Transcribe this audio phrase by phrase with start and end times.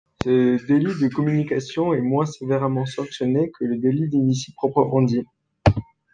[0.23, 5.25] Ce délit de communication est moins sévèrement sanctionné que le délit d'initié proprement dit.